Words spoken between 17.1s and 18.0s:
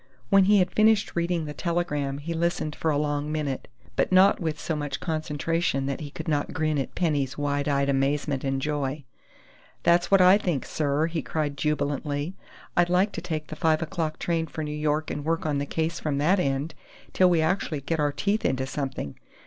till we actually get